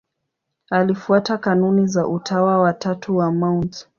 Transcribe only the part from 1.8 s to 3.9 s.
za Utawa wa Tatu wa Mt.